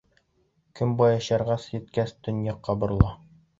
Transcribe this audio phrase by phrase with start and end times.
[0.79, 3.15] Көнбайыш ярға еткәс, төньяҡҡа борола.